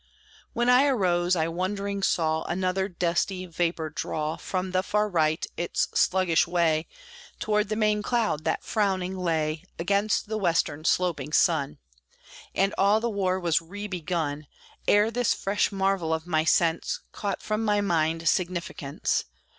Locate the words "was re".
13.39-13.85